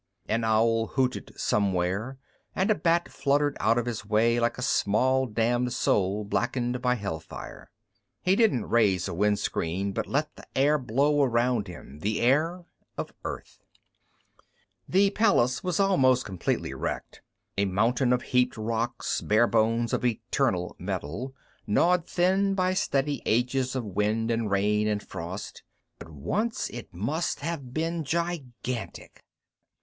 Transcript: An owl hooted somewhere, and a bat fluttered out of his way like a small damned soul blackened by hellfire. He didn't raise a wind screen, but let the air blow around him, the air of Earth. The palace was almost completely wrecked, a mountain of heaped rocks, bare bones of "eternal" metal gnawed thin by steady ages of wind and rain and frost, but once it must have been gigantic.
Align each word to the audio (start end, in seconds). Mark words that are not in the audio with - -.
An 0.27 0.43
owl 0.43 0.87
hooted 0.87 1.31
somewhere, 1.39 2.17
and 2.55 2.71
a 2.71 2.73
bat 2.73 3.07
fluttered 3.07 3.55
out 3.59 3.77
of 3.77 3.85
his 3.85 4.03
way 4.03 4.39
like 4.39 4.57
a 4.57 4.63
small 4.63 5.27
damned 5.27 5.71
soul 5.73 6.23
blackened 6.25 6.81
by 6.81 6.95
hellfire. 6.95 7.69
He 8.23 8.35
didn't 8.35 8.65
raise 8.65 9.07
a 9.07 9.13
wind 9.13 9.37
screen, 9.37 9.91
but 9.91 10.07
let 10.07 10.35
the 10.35 10.47
air 10.57 10.79
blow 10.79 11.23
around 11.23 11.67
him, 11.67 11.99
the 11.99 12.19
air 12.19 12.65
of 12.97 13.13
Earth. 13.23 13.59
The 14.89 15.11
palace 15.11 15.63
was 15.63 15.79
almost 15.79 16.25
completely 16.25 16.73
wrecked, 16.73 17.21
a 17.55 17.65
mountain 17.65 18.11
of 18.11 18.23
heaped 18.23 18.57
rocks, 18.57 19.21
bare 19.21 19.45
bones 19.45 19.93
of 19.93 20.03
"eternal" 20.03 20.75
metal 20.79 21.35
gnawed 21.67 22.07
thin 22.07 22.55
by 22.55 22.73
steady 22.73 23.21
ages 23.27 23.75
of 23.75 23.85
wind 23.85 24.31
and 24.31 24.49
rain 24.49 24.87
and 24.87 25.03
frost, 25.03 25.61
but 25.99 26.09
once 26.09 26.71
it 26.71 26.91
must 26.91 27.41
have 27.41 27.71
been 27.71 28.03
gigantic. 28.03 29.23